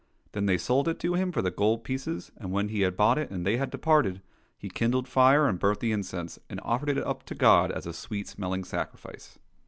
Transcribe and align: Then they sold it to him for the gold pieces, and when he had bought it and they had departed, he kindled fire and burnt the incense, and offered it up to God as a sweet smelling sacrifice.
Then 0.31 0.47
they 0.47 0.57
sold 0.57 0.87
it 0.87 0.97
to 1.01 1.13
him 1.13 1.31
for 1.31 1.43
the 1.43 1.51
gold 1.51 1.83
pieces, 1.83 2.31
and 2.35 2.51
when 2.51 2.69
he 2.69 2.81
had 2.81 2.97
bought 2.97 3.19
it 3.19 3.29
and 3.29 3.45
they 3.45 3.57
had 3.57 3.69
departed, 3.69 4.19
he 4.57 4.67
kindled 4.67 5.07
fire 5.07 5.47
and 5.47 5.59
burnt 5.59 5.79
the 5.79 5.91
incense, 5.91 6.39
and 6.49 6.59
offered 6.63 6.89
it 6.89 6.97
up 6.97 7.21
to 7.25 7.35
God 7.35 7.71
as 7.71 7.85
a 7.85 7.93
sweet 7.93 8.27
smelling 8.27 8.63
sacrifice. 8.63 9.37